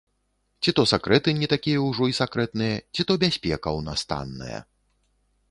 Ці 0.61 0.71
то 0.77 0.85
сакрэты 0.91 1.33
не 1.41 1.49
такія 1.53 1.83
ўжо 1.89 2.03
і 2.13 2.15
сакрэтныя, 2.21 2.81
ці 2.93 3.01
то 3.13 3.19
бяспека 3.27 3.69
ў 3.77 3.89
нас 3.91 3.99
танная. 4.15 4.59